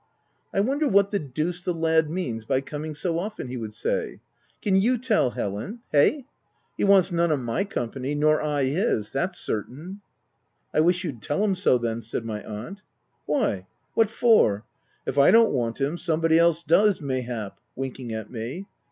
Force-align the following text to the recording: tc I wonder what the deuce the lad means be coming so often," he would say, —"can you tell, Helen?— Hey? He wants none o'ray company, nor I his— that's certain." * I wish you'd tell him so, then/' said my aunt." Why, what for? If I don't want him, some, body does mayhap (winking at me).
tc 0.51 0.57
I 0.57 0.61
wonder 0.61 0.87
what 0.87 1.11
the 1.11 1.19
deuce 1.19 1.61
the 1.63 1.75
lad 1.75 2.09
means 2.09 2.43
be 2.43 2.59
coming 2.61 2.95
so 2.95 3.19
often," 3.19 3.49
he 3.49 3.57
would 3.57 3.71
say, 3.71 4.19
—"can 4.63 4.75
you 4.75 4.97
tell, 4.97 5.29
Helen?— 5.29 5.81
Hey? 5.91 6.25
He 6.75 6.83
wants 6.83 7.11
none 7.11 7.31
o'ray 7.31 7.65
company, 7.65 8.15
nor 8.15 8.41
I 8.41 8.63
his— 8.63 9.11
that's 9.11 9.37
certain." 9.39 10.01
* 10.37 10.73
I 10.73 10.79
wish 10.79 11.03
you'd 11.03 11.21
tell 11.21 11.43
him 11.43 11.53
so, 11.53 11.77
then/' 11.77 12.01
said 12.03 12.25
my 12.25 12.43
aunt." 12.43 12.81
Why, 13.27 13.67
what 13.93 14.09
for? 14.09 14.63
If 15.05 15.19
I 15.19 15.29
don't 15.29 15.53
want 15.53 15.79
him, 15.79 15.99
some, 15.99 16.19
body 16.19 16.39
does 16.65 16.99
mayhap 16.99 17.59
(winking 17.75 18.11
at 18.11 18.31
me). 18.31 18.65